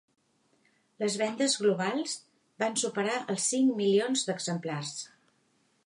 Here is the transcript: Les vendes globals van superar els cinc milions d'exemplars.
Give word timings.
Les 1.03 1.17
vendes 1.23 1.57
globals 1.65 2.15
van 2.65 2.81
superar 2.85 3.21
els 3.35 3.47
cinc 3.53 3.79
milions 3.83 4.25
d'exemplars. 4.31 4.97